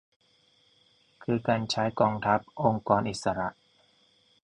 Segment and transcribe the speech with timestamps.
[1.23, 3.49] คือการใช้กองทัพ องค์กรอิสระ